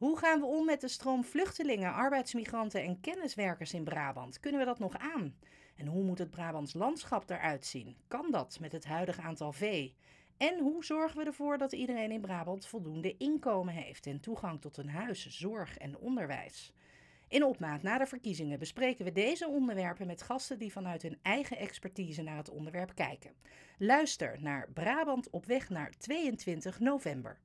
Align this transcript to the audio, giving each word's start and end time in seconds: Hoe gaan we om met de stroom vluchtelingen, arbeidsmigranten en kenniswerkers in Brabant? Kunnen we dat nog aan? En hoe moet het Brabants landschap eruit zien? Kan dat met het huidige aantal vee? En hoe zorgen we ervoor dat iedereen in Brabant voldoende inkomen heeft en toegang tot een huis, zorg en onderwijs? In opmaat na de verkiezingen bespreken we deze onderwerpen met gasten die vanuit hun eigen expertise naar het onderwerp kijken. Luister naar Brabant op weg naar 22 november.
Hoe 0.00 0.18
gaan 0.18 0.40
we 0.40 0.46
om 0.46 0.64
met 0.64 0.80
de 0.80 0.88
stroom 0.88 1.24
vluchtelingen, 1.24 1.92
arbeidsmigranten 1.92 2.82
en 2.82 3.00
kenniswerkers 3.00 3.74
in 3.74 3.84
Brabant? 3.84 4.40
Kunnen 4.40 4.60
we 4.60 4.66
dat 4.66 4.78
nog 4.78 4.98
aan? 4.98 5.34
En 5.76 5.86
hoe 5.86 6.02
moet 6.02 6.18
het 6.18 6.30
Brabants 6.30 6.74
landschap 6.74 7.30
eruit 7.30 7.66
zien? 7.66 7.96
Kan 8.08 8.30
dat 8.30 8.58
met 8.60 8.72
het 8.72 8.84
huidige 8.84 9.20
aantal 9.20 9.52
vee? 9.52 9.94
En 10.36 10.58
hoe 10.58 10.84
zorgen 10.84 11.18
we 11.18 11.24
ervoor 11.24 11.58
dat 11.58 11.72
iedereen 11.72 12.10
in 12.10 12.20
Brabant 12.20 12.66
voldoende 12.66 13.16
inkomen 13.16 13.74
heeft 13.74 14.06
en 14.06 14.20
toegang 14.20 14.60
tot 14.60 14.76
een 14.76 14.88
huis, 14.88 15.26
zorg 15.26 15.76
en 15.76 15.98
onderwijs? 15.98 16.72
In 17.28 17.44
opmaat 17.44 17.82
na 17.82 17.98
de 17.98 18.06
verkiezingen 18.06 18.58
bespreken 18.58 19.04
we 19.04 19.12
deze 19.12 19.48
onderwerpen 19.48 20.06
met 20.06 20.22
gasten 20.22 20.58
die 20.58 20.72
vanuit 20.72 21.02
hun 21.02 21.18
eigen 21.22 21.56
expertise 21.58 22.22
naar 22.22 22.36
het 22.36 22.50
onderwerp 22.50 22.94
kijken. 22.94 23.32
Luister 23.78 24.36
naar 24.42 24.68
Brabant 24.74 25.30
op 25.30 25.46
weg 25.46 25.68
naar 25.68 25.90
22 25.98 26.80
november. 26.80 27.40